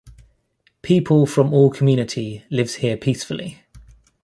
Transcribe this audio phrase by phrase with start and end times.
[0.81, 3.61] People From All Community Lives here Peacefully.